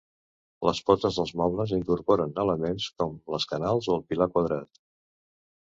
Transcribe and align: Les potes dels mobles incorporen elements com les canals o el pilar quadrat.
Les 0.67 0.79
potes 0.87 1.19
dels 1.19 1.33
mobles 1.41 1.75
incorporen 1.77 2.33
elements 2.45 2.89
com 3.03 3.15
les 3.35 3.47
canals 3.55 3.91
o 3.93 3.95
el 3.99 4.05
pilar 4.11 4.31
quadrat. 4.39 4.83